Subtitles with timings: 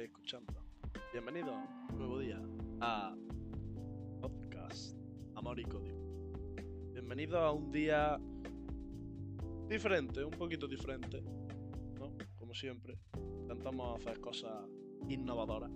[0.00, 0.54] esté escuchando.
[1.12, 1.52] Bienvenido
[1.92, 2.40] nuevo día
[2.80, 3.14] a
[4.22, 4.96] Podcast
[5.34, 5.98] Amor y Código.
[6.94, 8.18] Bienvenido a un día
[9.68, 11.20] diferente, un poquito diferente,
[11.98, 12.16] ¿no?
[12.38, 12.96] Como siempre.
[13.42, 14.64] Intentamos hacer cosas
[15.08, 15.70] innovadoras.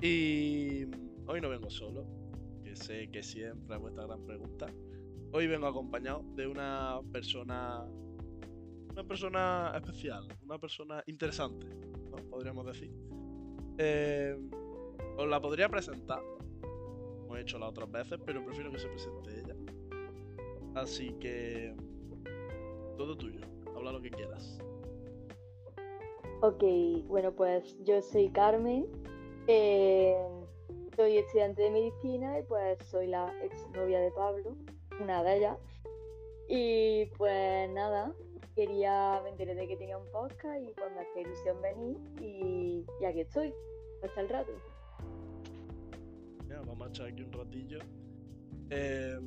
[0.00, 0.84] Y
[1.26, 2.06] hoy no vengo solo,
[2.62, 4.66] que sé que siempre es vuestra gran pregunta.
[5.32, 7.84] Hoy vengo acompañado de una persona
[8.90, 11.66] una persona especial, una persona interesante,
[12.10, 12.16] ¿no?
[12.30, 12.90] podríamos decir.
[13.78, 14.36] Eh,
[15.16, 16.22] os la podría presentar,
[17.22, 19.56] como he hecho las otras veces, pero prefiero que se presente ella.
[20.74, 21.74] Así que
[22.96, 23.40] todo tuyo,
[23.74, 24.58] habla lo que quieras.
[26.42, 26.62] Ok,
[27.06, 28.86] bueno, pues yo soy Carmen,
[29.46, 30.16] eh,
[30.96, 34.56] soy estudiante de medicina y pues soy la exnovia de Pablo,
[35.00, 35.58] una de ellas.
[36.48, 38.14] Y pues nada,
[38.54, 42.84] quería, me enteré de que tenía un podcast y pues me hacía ilusión venir y,
[43.00, 43.52] y aquí estoy,
[44.02, 44.52] hasta el rato.
[46.48, 47.78] Ya, vamos a echar aquí un ratillo.
[48.70, 49.18] Eh,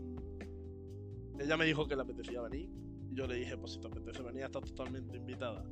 [1.40, 2.70] ella me dijo que le apetecía venir.
[3.10, 5.66] Y yo le dije, pues si te apetece venir, estás totalmente invitada.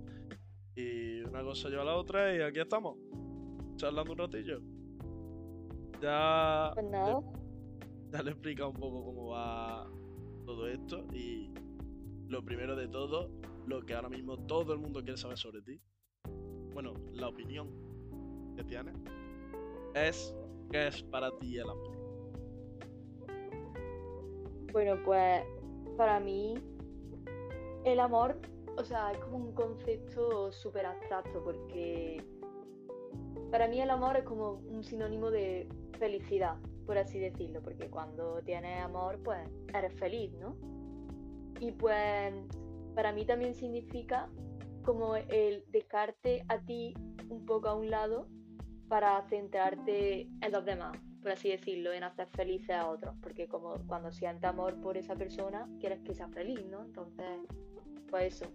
[0.76, 2.98] Y una cosa lleva a la otra y aquí estamos.
[3.76, 4.60] Charlando un ratillo.
[6.02, 6.72] Ya.
[6.74, 7.22] Pues nada.
[7.22, 9.90] Ya, ya le he explicado un poco cómo va
[10.46, 11.06] todo esto.
[11.14, 11.54] Y
[12.32, 13.30] lo primero de todo,
[13.68, 15.82] lo que ahora mismo todo el mundo quiere saber sobre ti.
[16.74, 17.70] Bueno, la opinión
[18.56, 18.96] que tienes
[19.94, 20.34] es
[20.72, 21.92] qué es para ti el amor.
[24.72, 25.44] Bueno, pues
[25.98, 26.54] para mí
[27.84, 28.40] el amor,
[28.78, 32.24] o sea, es como un concepto súper abstracto porque
[33.52, 35.68] para mí el amor es como un sinónimo de
[36.00, 39.40] felicidad, por así decirlo, porque cuando tienes amor, pues
[39.74, 40.56] eres feliz, ¿no?
[41.62, 42.34] Y pues
[42.96, 44.28] para mí también significa
[44.82, 46.96] como el dejarte a ti
[47.30, 48.28] un poco a un lado
[48.90, 53.76] para centrarte en los demás, por así decirlo, en hacer felices a otros, porque como
[53.86, 56.84] cuando sientes amor por esa persona, quieres que sea feliz, ¿no?
[56.84, 57.28] Entonces,
[58.10, 58.52] pues eso,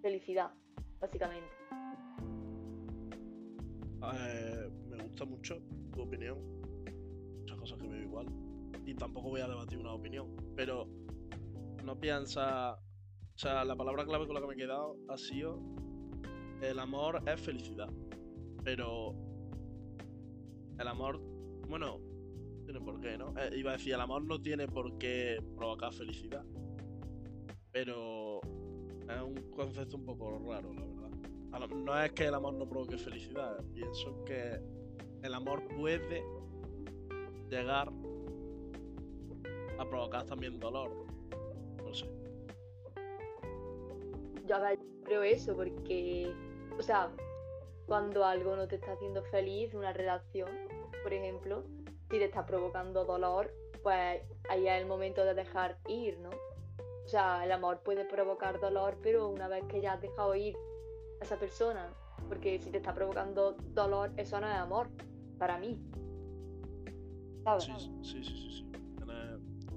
[0.00, 0.52] felicidad,
[1.00, 1.48] básicamente.
[4.14, 5.60] Eh, me gusta mucho
[5.92, 6.38] tu opinión.
[7.40, 8.26] Muchas cosas que veo igual.
[8.86, 10.28] Y tampoco voy a debatir una opinión.
[10.54, 10.86] Pero
[11.84, 12.74] no piensa.
[12.74, 15.60] O sea, la palabra clave con la que me he quedado ha sido.
[16.62, 17.90] El amor es felicidad.
[18.64, 19.14] Pero.
[20.78, 21.20] El amor.
[21.68, 22.00] Bueno,
[22.64, 23.34] tiene por qué, ¿no?
[23.38, 26.44] Eh, iba a decir, el amor no tiene por qué provocar felicidad.
[27.72, 28.40] Pero.
[28.42, 31.68] Es un concepto un poco raro, la verdad.
[31.76, 33.62] No es que el amor no provoque felicidad.
[33.74, 34.58] Pienso que
[35.22, 36.24] el amor puede
[37.50, 37.92] llegar
[39.78, 41.03] a provocar también dolor.
[44.44, 44.56] Yo
[45.04, 46.32] creo eso, porque,
[46.78, 47.10] o sea,
[47.86, 50.50] cuando algo no te está haciendo feliz, una relación,
[51.02, 51.64] por ejemplo,
[52.10, 53.50] si te está provocando dolor,
[53.82, 56.30] pues ahí es el momento de dejar ir, ¿no?
[56.30, 60.56] O sea, el amor puede provocar dolor, pero una vez que ya has dejado ir
[61.20, 61.92] a esa persona,
[62.28, 64.88] porque si te está provocando dolor, eso no es amor,
[65.38, 65.78] para mí.
[67.44, 67.64] ¿Sabes?
[67.64, 68.72] Sí, sí, sí, sí, sí.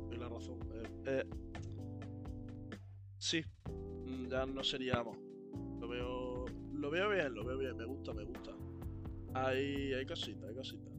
[0.09, 0.59] Tienes la razón.
[0.73, 1.29] Eh, eh,
[3.17, 3.43] sí,
[4.29, 5.17] ya no sería amor.
[5.79, 7.77] Lo veo, lo veo bien, lo veo bien.
[7.77, 8.51] Me gusta, me gusta.
[9.33, 10.93] Hay, hay cositas, hay cositas.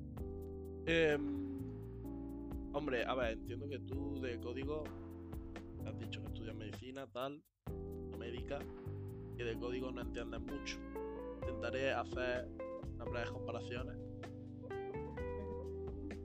[0.87, 1.59] Em,
[2.73, 4.85] hombre, a ver, entiendo que tú de código
[5.87, 7.43] has dicho que estudias medicina, tal,
[8.19, 8.59] médica,
[9.37, 10.79] y de código no entiendes mucho.
[11.43, 12.49] Intentaré hacer
[12.95, 13.97] unas breves comparaciones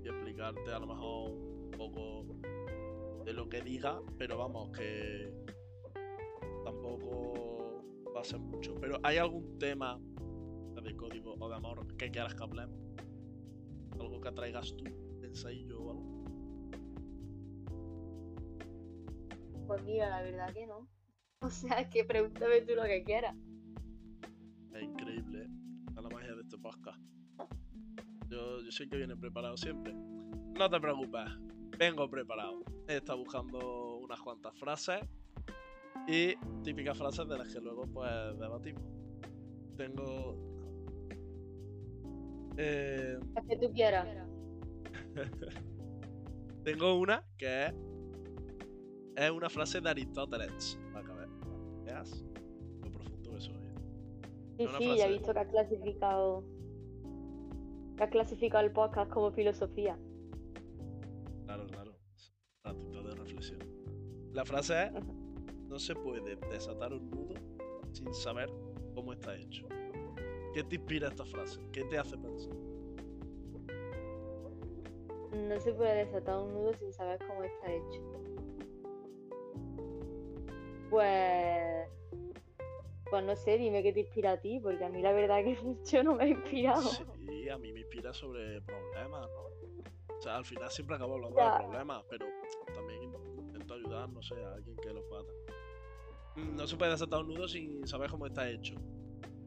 [0.04, 2.26] y explicarte a lo mejor un poco
[3.24, 5.32] de lo que diga, pero vamos, que
[8.24, 8.76] ser mucho.
[8.80, 10.00] Pero ¿hay algún tema
[10.82, 12.78] de código o de amor que quieras que hablemos?
[14.00, 14.86] Algo que traigas tú
[15.20, 16.24] de ensayo o algo.
[19.68, 20.88] Pues mira, la verdad que no.
[21.42, 23.36] O sea, que pregúntame tú lo que quieras.
[24.74, 25.50] Es increíble, ¿eh?
[25.94, 27.02] La magia de este podcast.
[28.30, 29.94] Yo, yo sé que viene preparado siempre.
[29.94, 31.30] No te preocupes,
[31.78, 32.64] vengo preparado.
[32.88, 35.02] He estado buscando unas cuantas frases
[36.08, 38.84] y típicas frases de las que luego pues debatimos.
[39.78, 40.36] Tengo...
[42.58, 44.08] eh, Las que tú quieras.
[46.64, 47.74] tengo una que es...
[49.16, 50.80] Es una frase de Aristóteles.
[50.94, 52.24] Ve- veas
[52.84, 53.54] lo profundo que soy.
[54.58, 56.44] Sí, Una sí, ya he visto que has clasificado.
[57.96, 59.98] Que has clasificado el podcast como filosofía.
[61.46, 61.94] Claro, claro.
[62.64, 63.60] Ratito de reflexión.
[64.34, 64.92] La frase es:
[65.74, 67.34] No se puede desatar un nudo
[67.94, 68.48] sin saber
[68.94, 69.68] cómo está hecho.
[70.54, 71.60] ¿Qué te inspira esta frase?
[71.72, 72.54] ¿Qué te hace pensar?
[75.36, 78.02] No se puede desatar un nudo sin saber cómo está hecho.
[80.92, 81.90] Pues.
[83.10, 85.58] Pues no sé, dime qué te inspira a ti, porque a mí la verdad que
[85.92, 86.88] yo no me he inspirado.
[86.92, 90.16] Sí, a mí me inspira sobre problemas, ¿no?
[90.20, 92.28] O sea, al final siempre acabo hablando de problemas, pero
[92.76, 95.04] también intento ayudar, no sé, a alguien que los.
[95.04, 95.63] Mm,
[96.36, 98.76] no se puede desatar un nudo sin saber cómo está hecho.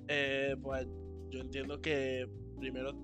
[0.09, 0.87] Eh, pues
[1.31, 2.29] yo entiendo que
[2.59, 2.95] primero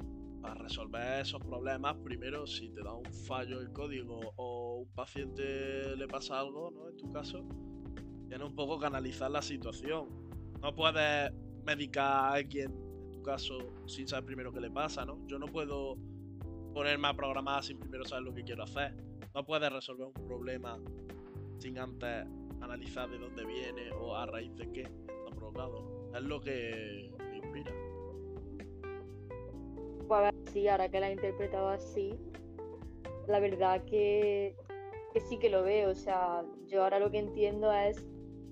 [0.40, 5.96] para resolver esos problemas, primero si te da un fallo el código o un paciente
[5.96, 6.88] le pasa algo, ¿no?
[6.88, 7.44] En tu caso,
[8.28, 10.08] tienes un poco que analizar la situación.
[10.60, 11.32] No puedes
[11.64, 12.72] medicar a alguien,
[13.04, 13.56] en tu caso,
[13.86, 15.24] sin saber primero qué le pasa, ¿no?
[15.28, 15.96] Yo no puedo
[16.74, 18.96] ponerme a programar sin primero saber lo que quiero hacer.
[19.34, 20.78] No puedes resolver un problema
[21.58, 22.26] sin antes
[22.62, 26.10] analizar de dónde viene o a raíz de qué está provocado.
[26.14, 27.72] Es lo que me inspira.
[30.08, 32.18] Pues a ver, sí, ahora que la he interpretado así,
[33.26, 34.56] la verdad que,
[35.12, 35.90] que sí que lo veo.
[35.90, 38.04] O sea, yo ahora lo que entiendo es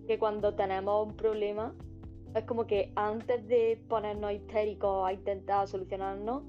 [0.06, 1.74] que cuando tenemos un problema,
[2.34, 6.42] es como que antes de ponernos histéricos a intentar solucionarnos,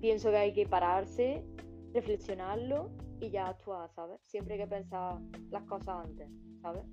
[0.00, 1.44] pienso que hay que pararse,
[1.94, 2.90] reflexionarlo
[3.20, 4.20] y ya actuar, ¿sabes?
[4.26, 5.20] Siempre hay que pensar
[5.50, 6.28] las cosas antes,
[6.60, 6.84] ¿sabes?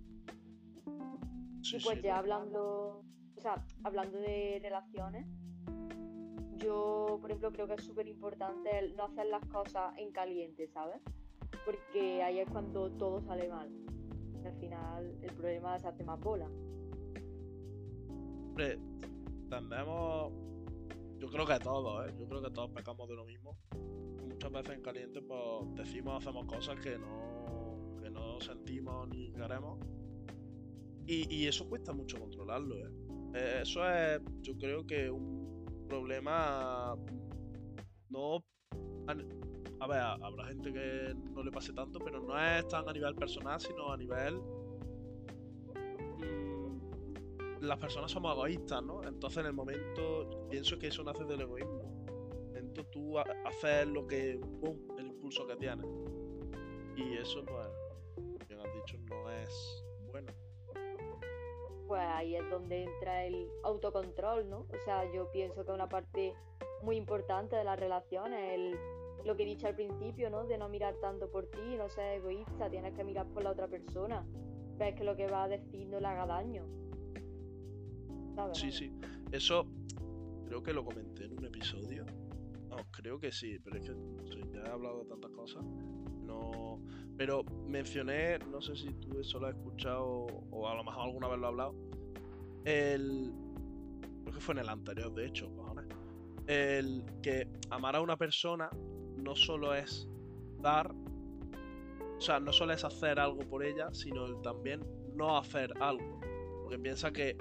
[1.71, 3.03] y pues ya hablando,
[3.37, 5.25] o sea, hablando de relaciones,
[6.57, 11.01] yo, por ejemplo, creo que es súper importante no hacer las cosas en caliente, ¿sabes?
[11.65, 13.69] Porque ahí es cuando todo sale mal.
[14.45, 16.49] al final el problema se hace más bola.
[18.49, 18.77] Hombre,
[19.49, 20.42] tendemos.
[21.23, 22.13] Yo creo que todos, ¿eh?
[22.19, 23.57] Yo creo que todos pecamos de lo mismo.
[24.27, 29.79] Muchas veces en caliente, pues decimos, hacemos cosas que no, que no sentimos ni queremos.
[31.07, 32.91] Y, y eso cuesta mucho controlarlo, ¿eh?
[33.35, 33.59] ¿eh?
[33.61, 36.93] Eso es, yo creo que un problema
[38.09, 38.43] no...
[39.07, 43.15] A ver, habrá gente que no le pase tanto, pero no es tan a nivel
[43.15, 44.41] personal, sino a nivel...
[47.63, 49.03] las personas somos egoístas, ¿no?
[49.03, 51.81] Entonces en el momento pienso que eso nace del egoísmo.
[52.07, 54.39] En el momento tú haces lo que...
[54.59, 54.77] ¡Pum!
[54.97, 55.85] El impulso que tienes.
[56.95, 60.31] Y eso, pues, bien has dicho, no es bueno
[61.93, 64.61] pues ahí es donde entra el autocontrol, ¿no?
[64.61, 66.33] O sea, yo pienso que una parte
[66.81, 68.75] muy importante de las relaciones, el,
[69.23, 70.45] lo que he dicho al principio, ¿no?
[70.45, 73.67] De no mirar tanto por ti, no ser egoísta, tienes que mirar por la otra
[73.67, 74.25] persona.
[74.77, 76.65] Ves que lo que va a decir no le haga daño.
[78.53, 78.91] Sí, sí.
[79.31, 79.67] Eso
[80.45, 82.05] creo que lo comenté en un episodio.
[82.69, 83.95] No, creo que sí, pero es que
[84.51, 85.63] ya he hablado de tantas cosas.
[85.63, 86.79] No.
[87.17, 91.27] Pero mencioné, no sé si tú eso lo has escuchado o a lo mejor alguna
[91.27, 91.75] vez lo has hablado.
[92.65, 93.33] El.
[94.23, 95.85] Creo que fue en el anterior, de hecho, cojones.
[96.47, 98.69] El que amar a una persona
[99.17, 100.07] no solo es
[100.61, 100.93] dar.
[102.17, 104.81] O sea, no solo es hacer algo por ella, sino el también
[105.15, 106.19] no hacer algo.
[106.61, 107.35] Porque piensa que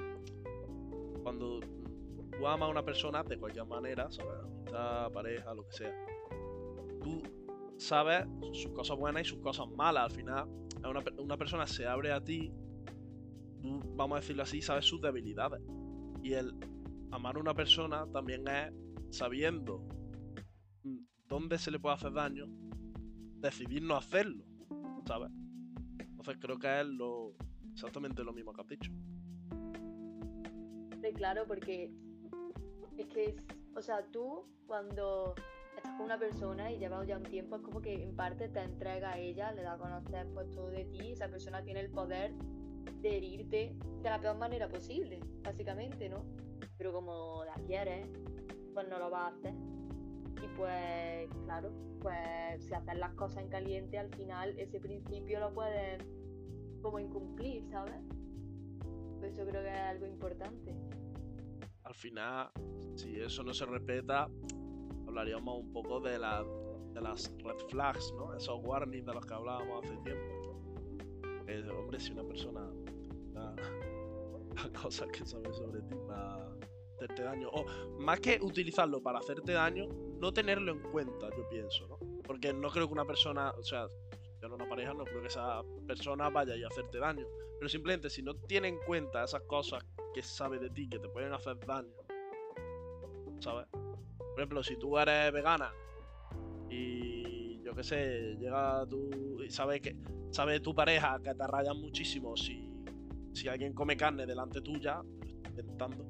[1.22, 4.32] cuando tú amas a una persona de cualquier manera, ¿sabes?
[4.44, 6.06] Amistad, pareja, lo que sea.
[7.02, 7.22] Tú
[7.76, 10.05] sabes sus cosas buenas y sus cosas malas.
[10.05, 10.48] Al final,
[11.19, 12.52] una, persona se abre a ti,
[13.60, 15.60] tú, vamos a decirlo así, sabes sus debilidades.
[16.22, 16.55] Y el
[17.10, 18.72] amar a una persona también es
[19.10, 19.84] sabiendo
[21.29, 22.46] dónde se le puede hacer daño,
[23.38, 24.44] decidir no hacerlo,
[25.06, 25.31] ¿sabes?
[25.98, 27.34] Entonces creo que es lo,
[27.72, 28.93] exactamente lo mismo que has dicho.
[31.11, 31.91] Claro, porque
[32.97, 33.37] es que,
[33.75, 35.35] o sea, tú cuando
[35.77, 38.61] estás con una persona y llevas ya un tiempo, es como que en parte te
[38.61, 41.91] entrega a ella, le da a conocer pues todo de ti, esa persona tiene el
[41.91, 42.32] poder
[43.01, 46.25] de herirte de la peor manera posible, básicamente, ¿no?
[46.79, 48.06] Pero como la quieres,
[48.73, 49.55] pues no lo vas a hacer.
[50.43, 55.53] Y pues, claro, pues si haces las cosas en caliente, al final ese principio lo
[55.53, 56.03] puedes
[56.81, 58.03] como incumplir, ¿sabes?
[59.21, 60.75] Pues eso creo que es algo importante.
[61.93, 62.51] Al final,
[62.94, 64.27] si eso no se respeta,
[65.06, 66.43] hablaríamos un poco de, la,
[66.94, 68.34] de las red flags, ¿no?
[68.34, 70.58] Esos warnings de los que hablábamos hace tiempo.
[71.79, 72.67] hombre, si una persona
[73.34, 73.55] da,
[74.82, 76.49] cosas que sabe sobre ti para
[76.96, 77.67] hacerte daño, o
[78.01, 79.87] más que utilizarlo para hacerte daño,
[80.19, 81.99] no tenerlo en cuenta, yo pienso, ¿no?
[82.22, 83.87] Porque no creo que una persona, o sea,
[84.41, 87.27] yo no una pareja, no creo que esa persona vaya a hacerte daño.
[87.58, 91.08] Pero simplemente si no tiene en cuenta esas cosas que sabe de ti que te
[91.08, 91.94] pueden hacer daño,
[93.40, 93.66] ¿sabes?
[93.70, 95.72] Por ejemplo, si tú eres vegana
[96.70, 99.96] y yo qué sé, llega tú y sabe que
[100.31, 102.70] sabe tu pareja que te rayan muchísimo si,
[103.34, 105.02] si alguien come carne delante tuya,
[105.46, 106.06] intentando.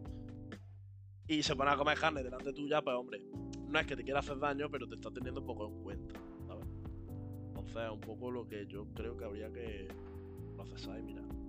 [1.27, 3.21] y se pone a comer carne delante tuya, pues hombre,
[3.69, 6.67] no es que te quiera hacer daño, pero te está teniendo poco en cuenta, ¿sabes?
[7.49, 9.89] Entonces es un poco lo que yo creo que habría que
[10.55, 11.42] procesar y mirar.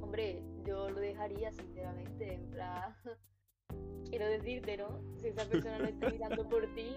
[0.00, 2.94] Hombre, yo lo dejaría sinceramente, en plan,
[4.10, 5.00] quiero decirte, ¿no?
[5.16, 6.96] Si esa persona no está mirando por ti,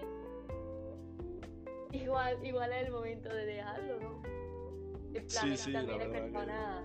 [1.92, 4.22] igual, igual es el momento de dejarlo, ¿no?
[5.14, 6.84] En plan, Sí, también hay que- personas...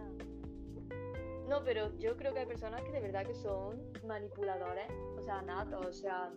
[1.47, 5.43] No, pero yo creo que hay personas que de verdad que son manipuladores, o sea,
[5.43, 6.33] natos, o sea,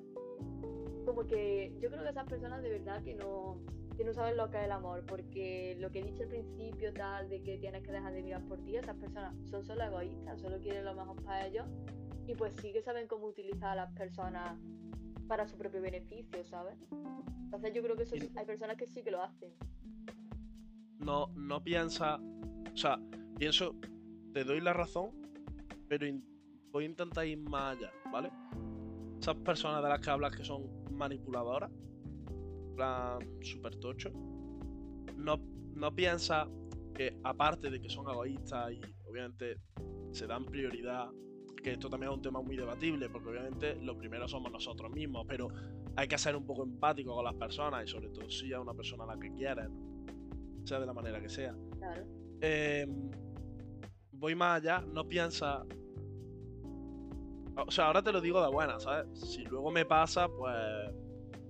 [1.06, 3.58] como que yo creo que esas personas de verdad que no,
[3.98, 6.92] que no saben lo que es el amor, porque lo que he dicho al principio,
[6.94, 10.40] tal, de que tienes que dejar de mirar por ti, esas personas son solo egoístas,
[10.40, 11.66] solo quieren lo mejor para ellos,
[12.26, 14.56] y pues sí que saben cómo utilizar a las personas
[15.26, 16.78] para su propio beneficio, ¿sabes?
[17.44, 19.52] Entonces yo creo que eso Y- sí- hay personas que sí que lo hacen.
[21.00, 22.16] No, no piensa,
[22.72, 22.98] o sea,
[23.38, 23.74] pienso,
[24.32, 25.10] te doy la razón,
[25.88, 26.24] pero in-
[26.70, 28.30] voy a intentar ir más allá, ¿vale?
[29.20, 31.70] Esas personas de las que hablas que son manipuladoras,
[32.78, 34.10] plan super tocho,
[35.16, 35.40] no,
[35.74, 36.48] no piensa
[36.94, 39.56] que aparte de que son egoístas y obviamente
[40.12, 41.08] se dan prioridad,
[41.62, 45.26] que esto también es un tema muy debatible, porque obviamente lo primero somos nosotros mismos,
[45.26, 45.48] pero
[45.96, 48.74] hay que ser un poco empático con las personas y sobre todo si es una
[48.74, 49.68] persona a la que quieres,
[50.64, 51.56] sea de la manera que sea.
[51.78, 52.06] Claro.
[52.40, 52.86] Eh,
[54.12, 55.64] voy más allá, no piensa.
[57.56, 59.18] O sea, ahora te lo digo de buena, ¿sabes?
[59.18, 60.54] Si luego me pasa, pues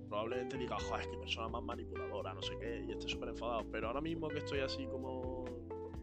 [0.09, 3.65] probablemente diga, joder, es que persona más manipuladora, no sé qué, y esté súper enfadado.
[3.71, 5.45] Pero ahora mismo que estoy así como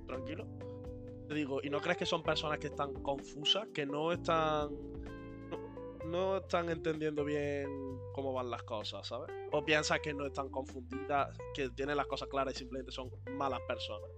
[0.07, 0.47] tranquilo,
[1.29, 4.71] te digo, ¿y no crees que son personas que están confusas, que no están.
[6.07, 7.69] No, están entendiendo bien
[8.13, 9.29] cómo van las cosas, ¿sabes?
[9.51, 13.61] O piensas que no están confundidas, que tienen las cosas claras y simplemente son malas
[13.67, 14.09] personas.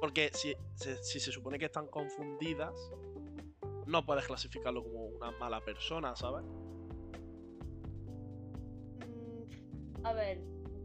[0.00, 0.54] Porque si
[1.02, 2.92] si se supone que están confundidas,
[3.86, 6.44] no puedes clasificarlo como una mala persona, ¿sabes?
[10.06, 10.38] A ver,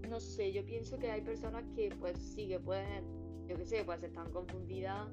[0.09, 3.05] no sé, yo pienso que hay personas que pues sí que pueden,
[3.47, 5.09] yo qué sé, pues están confundidas,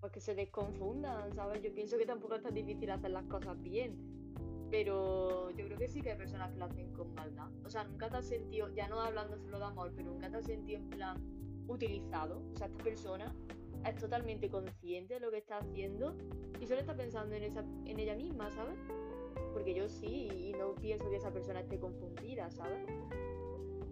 [0.00, 1.62] pues que se desconfundan, ¿sabes?
[1.62, 3.96] Yo pienso que tampoco es tan difícil hacer las cosas bien,
[4.72, 7.48] pero yo creo que sí que hay personas que lo hacen con maldad.
[7.64, 10.38] O sea, nunca te has sentido, ya no hablando solo de amor, pero nunca te
[10.38, 11.16] has sentido en plan
[11.68, 12.42] utilizado.
[12.52, 13.32] O sea, esta persona
[13.86, 16.16] es totalmente consciente de lo que está haciendo
[16.60, 18.80] y solo está pensando en, esa, en ella misma, ¿sabes?
[19.52, 22.86] Porque yo sí, pienso que esa persona esté confundida, ¿sabes?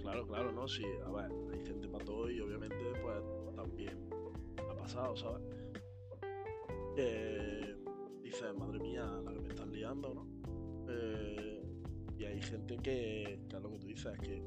[0.01, 0.67] Claro, claro, ¿no?
[0.67, 3.23] Sí, a ver, hay gente para todo y obviamente pues
[3.55, 4.09] también
[4.59, 5.43] ha pasado, ¿sabes?
[6.97, 7.77] Que
[8.23, 10.27] dices, madre mía, la que me están liando, ¿no?
[10.89, 11.63] Eh,
[12.19, 14.43] y hay gente que, que es lo que tú dices, que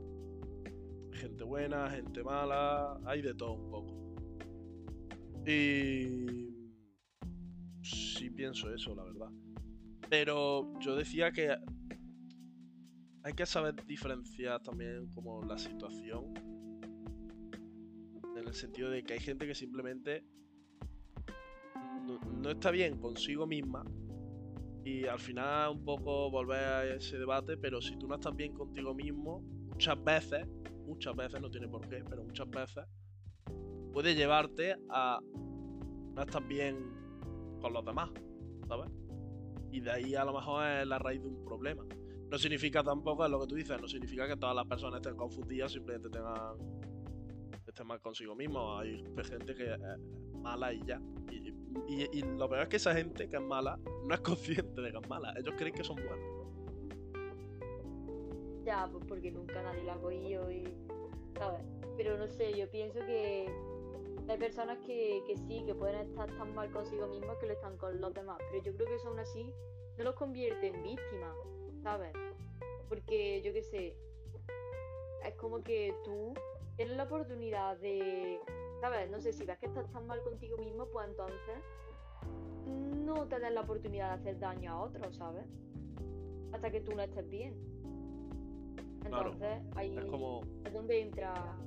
[1.13, 4.03] gente buena, gente mala, hay de todo un poco.
[5.45, 6.49] Y
[7.81, 9.29] sí pienso eso, la verdad.
[10.09, 11.55] Pero yo decía que
[13.23, 16.33] hay que saber diferenciar también como la situación.
[18.35, 20.25] En el sentido de que hay gente que simplemente
[22.41, 23.85] no, está bien consigo misma.
[24.83, 28.53] Y al final un poco volver a ese debate, pero si tú no estás bien
[28.53, 30.45] contigo mismo, muchas veces,
[30.85, 32.83] muchas veces, no tiene por qué, pero muchas veces,
[33.93, 36.75] puede llevarte a no estar bien
[37.61, 38.09] con los demás,
[38.67, 38.91] ¿sabes?
[39.71, 41.85] Y de ahí a lo mejor es la raíz de un problema.
[42.33, 45.15] No significa tampoco, es lo que tú dices, no significa que todas las personas estén
[45.15, 46.57] confundidas, simplemente tengan
[47.67, 48.81] estén mal consigo mismos.
[48.81, 49.79] Hay gente que es
[50.41, 50.99] mala y ya.
[51.87, 54.97] Y, lo peor es que esa gente que es mala no es consciente de que
[54.97, 55.31] es mala.
[55.37, 56.47] Ellos creen que son buenos.
[58.65, 60.63] Ya, pues porque nunca nadie lo ha cogido y.
[61.37, 61.61] ¿Sabes?
[61.97, 63.45] Pero no sé, yo pienso que
[64.27, 67.77] hay personas que, que sí, que pueden estar tan mal consigo mismos que lo están
[67.77, 68.39] con los demás.
[68.49, 69.53] Pero yo creo que eso aún así
[69.99, 71.37] no los convierte en víctimas,
[71.83, 72.13] ¿sabes?
[72.89, 73.95] Porque yo qué sé,
[75.25, 76.33] es como que tú
[76.75, 78.39] tienes la oportunidad de,
[78.81, 79.09] ¿sabes?
[79.11, 81.57] No sé, si ves que estás tan mal contigo mismo, pues entonces
[83.05, 85.45] no te des la oportunidad de hacer daño a otros, ¿sabes?
[86.53, 87.55] Hasta que tú no estés bien.
[89.01, 91.57] Claro, Entonces, ahí Es como, es donde entra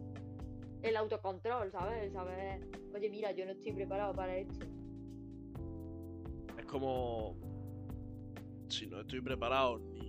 [0.83, 2.05] el autocontrol, ¿sabes?
[2.05, 4.67] El saber, oye, mira, yo no estoy preparado para esto.
[6.59, 7.37] es como
[8.69, 10.06] si no estoy preparado ni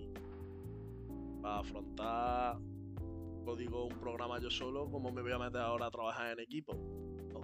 [1.48, 2.58] para afrontar,
[3.56, 6.74] digo, un programa yo solo, ¿cómo me voy a meter ahora a trabajar en equipo?
[7.32, 7.40] ¿No?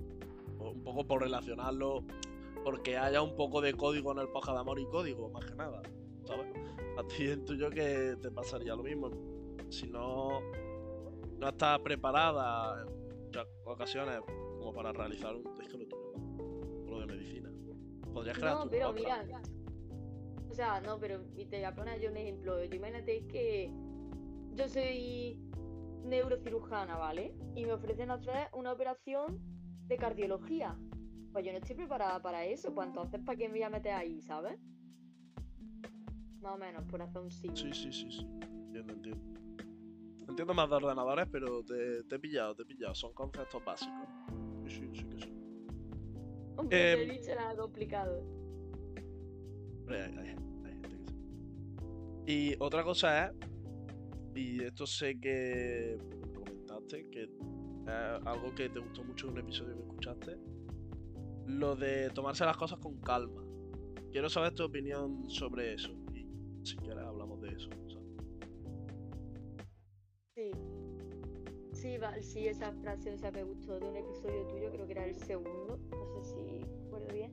[0.58, 2.04] O Un poco por relacionarlo,
[2.62, 5.54] porque haya un poco de código en el podcast de amor y código, más que
[5.54, 5.80] nada,
[6.24, 6.46] ¿sabes?
[6.98, 9.10] A ti intuyo que te pasaría lo mismo.
[9.70, 10.40] Si no,
[11.38, 14.20] no estás preparada en muchas ocasiones
[14.58, 15.44] como para realizar un...
[15.62, 16.12] Es que lo tuyo,
[16.86, 17.50] lo de medicina.
[18.12, 19.24] Podrías crear No, tu pero mira,
[20.50, 22.62] o sea, no, pero y te voy a poner yo un ejemplo.
[22.62, 23.72] Yo imagínate que
[24.54, 25.38] yo soy
[26.04, 27.34] neurocirujana, ¿vale?
[27.54, 29.38] Y me ofrecen hacer una operación
[29.86, 30.76] de cardiología.
[31.32, 33.92] Pues yo no estoy preparada para eso, pues entonces ¿para qué me voy a meter
[33.92, 34.58] ahí, ¿sabes?
[36.40, 37.48] Más o menos, por hacer un sí.
[37.54, 38.26] Sí, sí, sí, sí.
[38.66, 39.24] Entiendo, entiendo.
[40.28, 42.94] Entiendo más de ordenadores, pero te, te he pillado, te he pillado.
[42.94, 44.08] Son conceptos básicos.
[44.66, 45.32] Sí, sí, sí que sí.
[46.56, 48.20] Hombre, Eh, te he dicho nada complicado.
[49.80, 50.28] Hombre, hay, hay-
[50.64, 51.16] hay gente que sí.
[52.26, 53.32] Y otra cosa es,
[54.34, 55.98] y esto sé que
[56.34, 57.30] comentaste, que es
[58.26, 60.36] algo que te gustó mucho de un episodio que escuchaste,
[61.46, 63.42] lo de tomarse las cosas con calma.
[64.10, 65.92] Quiero saber tu opinión sobre eso.
[66.14, 66.26] Y
[66.64, 67.68] si quieres hablamos de eso.
[67.88, 68.00] sea.
[70.34, 70.50] Sí.
[71.72, 75.04] Sí, sí, esa frase, o sea, me gustó de un episodio tuyo, creo que era
[75.04, 77.32] el segundo, no sé si recuerdo bien.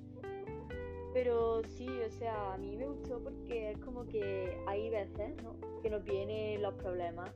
[1.13, 5.70] Pero sí, o sea, a mí me gustó porque es como que hay veces, ¿no?
[5.81, 7.31] Que nos vienen los problemas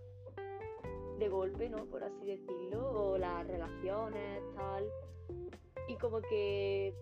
[1.19, 1.85] de golpe, ¿no?
[1.85, 4.87] Por así decirlo, o las relaciones, tal.
[5.87, 6.93] Y como que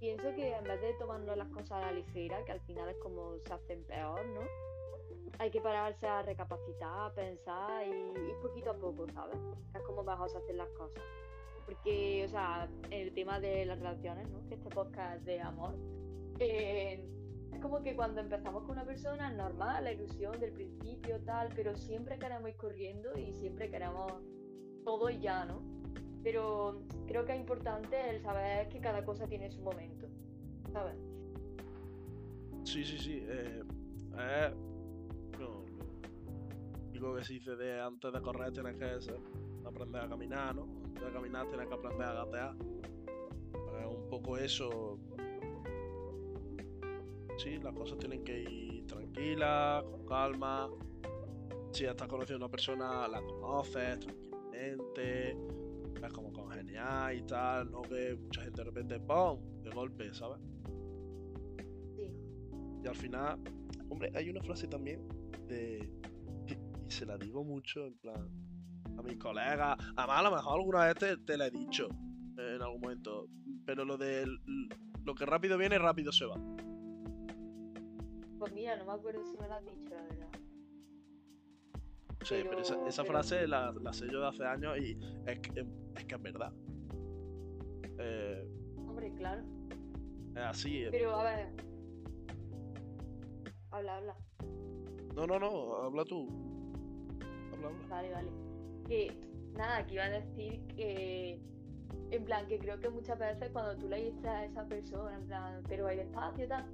[0.00, 2.96] pienso que en vez de tomarnos las cosas a la ligera, que al final es
[2.98, 4.40] como se hacen peor, ¿no?
[5.38, 9.36] hay que pararse a recapacitar, a pensar y ir poquito a poco, ¿sabes?
[9.74, 11.02] Es como mejor se hacen las cosas.
[11.64, 14.46] Porque, o sea, el tema de las relaciones, ¿no?
[14.48, 15.74] Que este podcast de amor.
[16.38, 17.04] eh,
[17.86, 22.18] que cuando empezamos con una persona es normal, la ilusión del principio, tal, pero siempre
[22.18, 24.12] queremos ir corriendo y siempre queremos
[24.84, 25.62] todo y ya, ¿no?
[26.24, 30.08] Pero creo que es importante el saber que cada cosa tiene su momento,
[30.72, 30.96] ¿sabes?
[32.64, 33.22] Sí, sí, sí.
[33.24, 33.62] Eh,
[34.18, 34.56] es-
[35.38, 35.64] no,
[36.94, 39.20] lo que se dice de antes de correr tienes que ser-
[39.64, 40.64] aprender a caminar, ¿no?
[40.86, 42.56] Antes de caminar tienes que aprender a gatear.
[43.80, 44.98] Es un poco eso.
[47.36, 50.68] Sí, las cosas tienen que ir tranquilas, con calma.
[51.72, 55.36] Si estás conociendo a una persona, la conoces tranquilamente,
[56.00, 59.40] ves como congeniar y tal, no que mucha gente de repente, ¡pum!
[59.62, 60.40] de golpe, ¿sabes?
[61.96, 62.10] Sí.
[62.82, 63.38] Y al final,
[63.88, 65.06] hombre, hay una frase también
[65.46, 65.88] de.
[66.86, 68.30] Y se la digo mucho, en plan.
[68.96, 69.76] A mis colegas.
[69.96, 71.88] Además, a lo mejor alguna vez te, te la he dicho.
[72.38, 73.26] En algún momento.
[73.64, 74.26] Pero lo de.
[75.04, 76.36] Lo que rápido viene, rápido se va.
[78.54, 80.28] Mira, no me acuerdo si me lo has dicho, la verdad.
[82.24, 84.98] Sí, pero, esa, Pero- esa pero- frase la, la sé yo de hace años y
[85.26, 85.60] es que
[85.96, 86.52] es, que es verdad.
[87.98, 89.42] Eh, Hombre, claro.
[90.34, 90.82] es así.
[90.82, 90.88] eh.
[90.90, 91.52] Pero a ver.
[93.70, 94.16] Habla, habla.
[95.14, 96.28] No, no, no, habla tú.
[97.52, 97.86] Habla, habla.
[97.88, 98.30] Vale, vale.
[98.88, 99.20] Que
[99.54, 101.40] nada, que iba a decir que.
[102.10, 105.26] En plan, que creo que muchas veces cuando tú le dices a esa persona, en
[105.26, 106.64] plan, pero hay espacio y tal,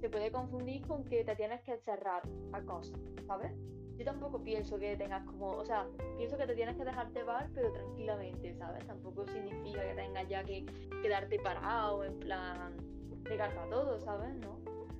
[0.00, 3.52] se puede confundir con que te tienes que cerrar a cosas, ¿sabes?
[3.98, 5.86] Yo tampoco pienso que tengas como, o sea,
[6.16, 8.86] pienso que te tienes que dejar llevar, pero tranquilamente, ¿sabes?
[8.86, 10.64] Tampoco significa que tengas ya que
[11.02, 12.76] quedarte parado, en plan,
[13.24, 14.34] pegarte a todo, ¿sabes?
[14.36, 14.52] ¿No?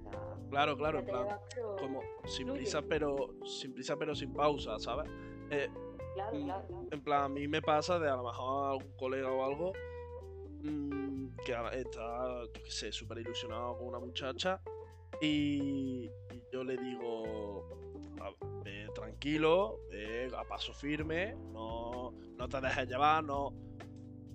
[0.06, 1.26] O sea, Claro, claro, en plan.
[1.54, 2.60] pero- Como sin fluye.
[2.60, 3.16] prisa, pero.
[3.46, 5.08] Sin prisa, pero sin pausa, ¿sabes?
[5.50, 5.68] Eh,
[6.12, 6.44] Claro, Mm.
[6.44, 6.86] claro, claro.
[6.90, 9.72] En plan, a mí me pasa de a lo mejor algún colega o algo
[10.62, 14.60] mm, que está, yo qué sé, súper ilusionado con una muchacha
[15.20, 16.10] y,
[16.52, 17.64] yo le digo,
[18.20, 23.52] "A- ve tranquilo, ve a paso firme, no, no te dejes llevar, no...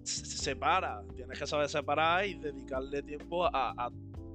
[0.03, 3.91] se- se- Separa, tienes que saber separar y dedicarle tiempo a,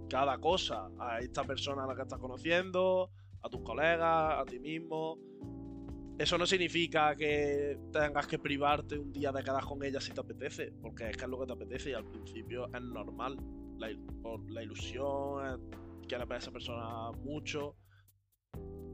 [0.09, 3.11] cada cosa, a esta persona a la que estás conociendo,
[3.43, 5.17] a tus colegas, a ti mismo.
[6.19, 10.21] Eso no significa que tengas que privarte un día de quedar con ella si te
[10.21, 13.37] apetece, porque es que es lo que te apetece y al principio es normal.
[13.79, 14.05] La, il-
[14.49, 15.61] la ilusión,
[16.11, 17.77] eh, quieres ver a esa persona mucho.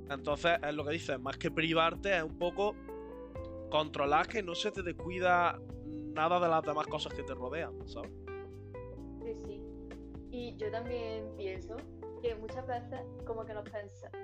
[0.09, 2.75] Entonces, es lo que dices, más que privarte, es un poco
[3.71, 8.11] controlar que no se te descuida nada de las demás cosas que te rodean, ¿sabes?
[9.23, 9.63] Sí, sí.
[10.31, 11.77] Y yo también pienso
[12.23, 13.65] que muchas veces como que nos,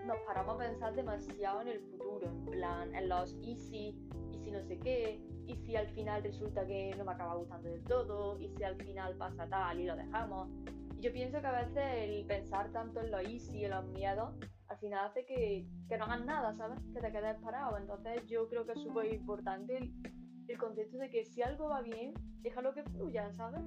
[0.07, 3.97] nos paramos a pensar demasiado en el futuro, en plan, en los y si,
[4.33, 7.69] y si no sé qué, y si al final resulta que no me acaba gustando
[7.69, 10.49] del todo, y si al final pasa tal y lo dejamos.
[11.03, 14.35] Yo pienso que a veces el pensar tanto en los easy, en los miedos,
[14.69, 16.79] al final hace que, que no hagas nada, ¿sabes?
[16.95, 17.77] Que te quedes parado.
[17.77, 19.93] Entonces yo creo que es súper importante el,
[20.49, 23.61] el concepto de que si algo va bien, déjalo que fluya, ¿sabes?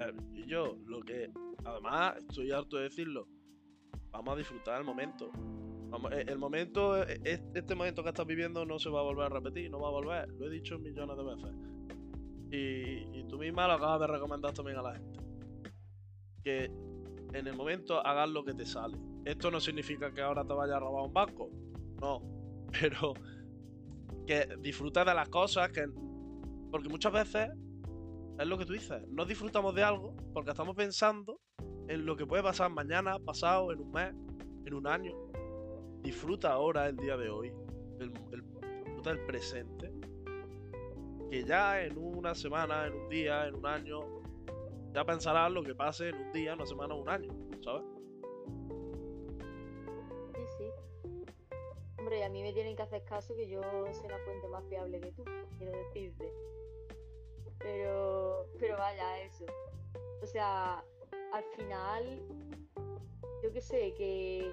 [0.00, 1.30] Eh, Y yo, lo que.
[1.64, 3.28] Además, estoy harto de decirlo.
[4.10, 5.30] Vamos a disfrutar el momento.
[6.12, 9.26] Eh, el momento, eh, es- este momento que estás viviendo no se va a volver
[9.26, 10.28] a repetir, no va a volver.
[10.30, 11.50] Lo he dicho millones de veces.
[12.52, 15.09] Y, y tú misma lo acabas de recomendar también a la gente.
[16.44, 16.70] Que
[17.32, 18.96] en el momento hagas lo que te sale.
[19.24, 21.50] Esto no significa que ahora te vaya a robar un banco,
[22.00, 22.22] no,
[22.80, 23.14] pero
[24.26, 25.86] que disfruta de las cosas que
[26.70, 27.50] porque muchas veces
[28.38, 31.40] es lo que tú dices, no disfrutamos de algo porque estamos pensando
[31.88, 34.14] en lo que puede pasar mañana, pasado, en un mes,
[34.64, 35.12] en un año.
[36.02, 37.52] Disfruta ahora el día de hoy,
[37.98, 39.92] disfruta el presente,
[41.30, 44.19] que ya en una semana, en un día, en un año,
[44.92, 47.82] ya pensarás lo que pase en un día, una semana un año, ¿sabes?
[50.34, 50.70] Sí, sí.
[51.98, 53.60] Hombre, a mí me tienen que hacer caso que yo
[53.92, 55.24] soy la fuente más fiable que tú,
[55.58, 56.32] quiero decirte.
[57.58, 59.44] Pero, pero vaya, eso.
[60.22, 60.84] O sea,
[61.32, 62.22] al final,
[63.42, 64.52] yo qué sé, que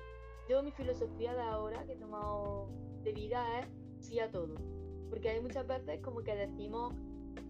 [0.50, 2.69] yo mi filosofía de ahora que he tomado
[3.04, 3.67] de vida es
[4.00, 4.56] sí a todo.
[5.10, 6.93] Porque hay muchas veces como que decimos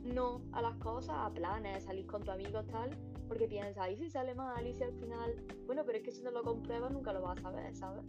[0.04, 2.90] no a las cosas, a planes, salir con tus amigos, tal,
[3.28, 4.66] porque piensas, ¿y si sale mal?
[4.66, 5.36] ¿Y si al final?
[5.66, 8.04] Bueno, pero es que si no lo compruebas nunca lo vas a ver, ¿sabes?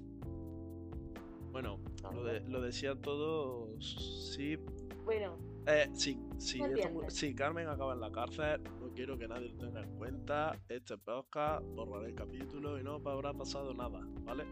[1.53, 1.79] Bueno,
[2.13, 4.59] lo, de, lo decían todos, sí.
[5.05, 5.39] Bueno,
[5.71, 8.63] eh, sí, sí, Carmen acaba en la cárcel.
[8.81, 10.59] No quiero que nadie lo tenga en cuenta.
[10.67, 14.47] Este podcast, borraré el capítulo y no habrá pasado nada, ¿vale?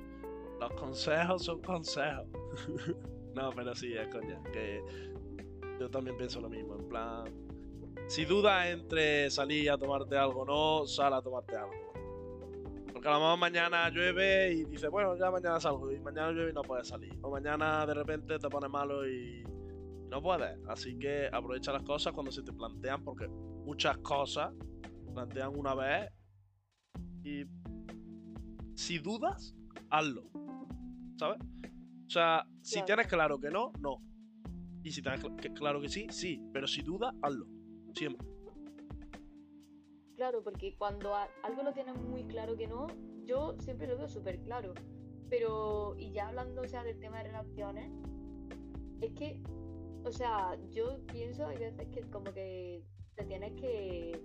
[0.61, 2.27] Los consejos son consejos.
[3.35, 4.43] no, pero sí, es coña.
[4.53, 4.83] Que
[5.79, 6.77] yo también pienso lo mismo.
[6.77, 7.25] En plan,
[8.09, 11.93] si dudas entre salir a tomarte algo o no, sal a tomarte algo.
[12.93, 15.93] Porque a lo mejor mañana llueve y dices, bueno, ya mañana salgo.
[15.93, 17.13] Y mañana llueve y no puedes salir.
[17.23, 19.45] O mañana de repente te pones malo y
[20.09, 20.59] no puedes.
[20.69, 24.53] Así que aprovecha las cosas cuando se te plantean, porque muchas cosas
[25.13, 26.11] plantean una vez
[27.25, 27.45] y
[28.75, 29.55] si dudas,
[29.91, 30.31] hazlo.
[31.19, 31.41] ¿Sabes?
[31.41, 34.01] O sea, si tienes claro que no, no.
[34.87, 35.21] Y si tienes
[35.57, 36.41] claro que sí, sí.
[36.53, 37.49] Pero si dudas, hazlo.
[37.93, 38.25] Siempre.
[40.15, 42.87] Claro, porque cuando algo lo tienes muy claro que no,
[43.25, 44.75] yo siempre lo veo súper claro.
[45.29, 47.91] Pero, y ya hablando o sea, del tema de relaciones,
[49.01, 49.43] es que
[50.05, 52.85] o sea, yo pienso, hay veces que como que
[53.17, 54.23] te tienes que,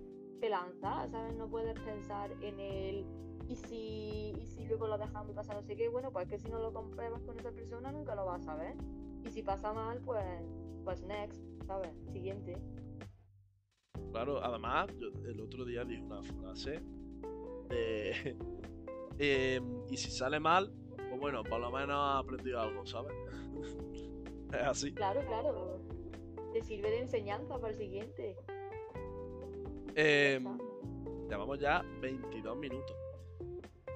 [0.48, 1.36] lanzar, ¿sabes?
[1.38, 3.06] No puedes pensar en el
[3.48, 6.50] y si, y si luego lo dejamos pasar no sé qué, bueno, pues que si
[6.50, 8.76] no lo compruebas con esa persona nunca lo vas a ver.
[9.26, 10.24] Y si pasa mal, pues,
[10.84, 11.92] pues next, ¿sabes?
[12.12, 12.58] Siguiente.
[14.12, 16.82] Claro, además, yo el otro día dije una frase
[17.70, 18.38] de...
[19.24, 23.14] Em, y si sale mal, pues bueno, por lo menos ha aprendido algo, ¿sabes?
[24.52, 24.94] Es así.
[24.94, 25.80] Claro, claro.
[26.52, 28.36] Te sirve de enseñanza para el siguiente.
[29.96, 30.44] Eh,
[31.30, 32.96] llevamos ya 22 minutos.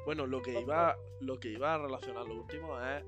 [0.06, 3.04] Bueno, lo que iba, lo que iba a relacionar lo último es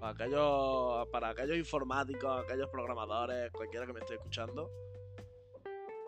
[0.00, 4.70] aquellos, para aquellos informáticos, aquellos programadores, cualquiera que me esté escuchando.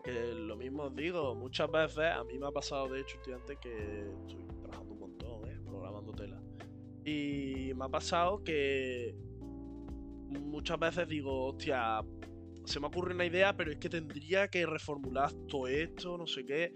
[0.02, 3.56] Que lo mismo os digo, muchas veces a mí me ha pasado de hecho últimamente
[3.60, 5.60] que estoy trabajando un montón, ¿eh?
[5.64, 6.42] programando tela.
[7.04, 9.14] Y me ha pasado que
[10.38, 12.02] muchas veces digo, hostia,
[12.64, 16.46] se me ocurre una idea, pero es que tendría que reformular todo esto, no sé
[16.46, 16.72] qué.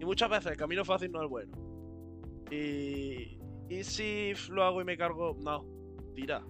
[0.00, 1.56] Y muchas veces el camino fácil no es bueno.
[2.50, 5.64] Y, y si lo hago y me cargo, no,
[6.14, 6.44] tira.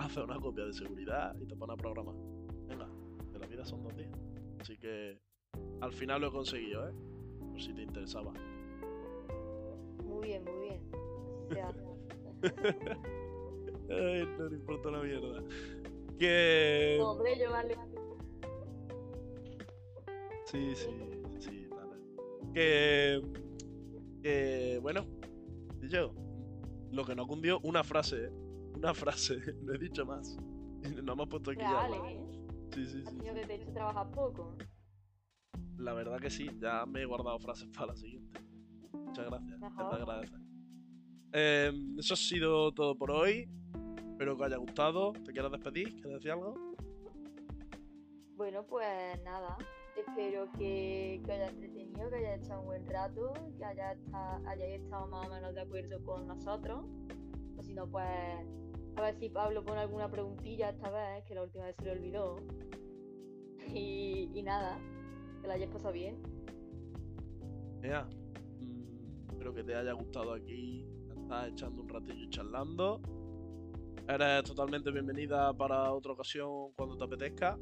[0.00, 2.14] Hace una copia de seguridad y te pone a programar.
[2.66, 2.88] Venga,
[3.32, 4.10] de la vida son dos días.
[4.58, 5.18] Así que
[5.82, 6.92] al final lo he conseguido, ¿eh?
[7.50, 8.32] Por si te interesaba.
[10.02, 10.80] Muy bien, muy bien.
[13.90, 15.42] Ay, no le importa la mierda.
[16.18, 16.98] Que.
[17.02, 17.76] hombre, yo vale.
[20.46, 20.88] Sí, sí,
[21.40, 21.98] sí, nada.
[22.54, 23.20] Que.
[24.22, 24.78] Que.
[24.80, 25.04] Bueno,
[25.82, 26.14] yo.
[26.90, 28.39] Lo que no cundió, una frase, ¿eh?
[28.80, 30.36] Una frase, no he dicho más.
[31.04, 31.88] No hemos puesto aquí ya.
[31.90, 32.26] ¿eh?
[32.72, 33.18] Sí, sí, sí.
[33.22, 34.56] Yo que te he hecho trabajar poco.
[35.76, 38.40] La verdad que sí, ya me he guardado frases para la siguiente.
[38.92, 39.60] Muchas gracias.
[39.60, 40.38] Te
[41.34, 43.46] Eh, eso ha sido todo por hoy.
[44.12, 45.12] Espero que os haya gustado.
[45.12, 45.92] ¿Te quieres despedir?
[45.96, 46.54] ¿Quieres decir algo?
[48.36, 49.58] Bueno, pues nada.
[49.96, 53.98] Espero que, que os haya entretenido, que hayáis echado un buen rato, que haya
[54.46, 56.86] hayáis estado más o menos de acuerdo con nosotros.
[57.58, 58.06] O si no, pues
[58.96, 61.92] a ver si Pablo pone alguna preguntilla esta vez, que la última vez se le
[61.92, 62.36] olvidó.
[63.72, 64.78] Y, nada,
[65.40, 66.20] que la hayáis pasado bien.
[67.82, 68.08] Ya.
[68.60, 70.86] Mm, espero que te haya gustado aquí.
[71.08, 73.00] Estás echando un ratillo charlando.
[74.08, 77.56] Eres totalmente bienvenida para otra ocasión cuando te apetezca.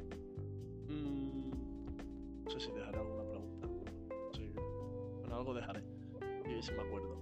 [0.87, 1.51] Mm,
[2.43, 3.67] no sé si dejaré alguna pregunta.
[4.35, 4.51] Sí.
[5.19, 5.83] Bueno, algo dejaré.
[6.49, 7.21] Y si me acuerdo.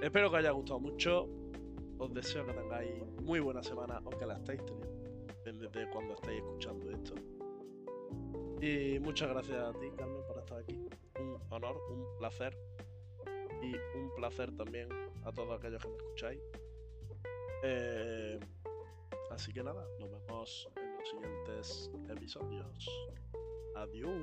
[0.00, 1.28] Espero que haya gustado mucho.
[1.98, 5.04] Os deseo que tengáis muy buena semana, aunque la estáis teniendo
[5.44, 7.14] desde cuando estáis escuchando esto.
[8.60, 10.88] Y muchas gracias a ti, Carmen, por estar aquí.
[11.20, 12.56] Un honor, un placer.
[13.62, 14.88] Y un placer también
[15.24, 16.40] a todos aquellos que me escucháis.
[17.62, 18.40] Eh,
[19.30, 22.88] así que nada, nos vemos en los siguientes episodios.
[23.76, 24.14] Adiós.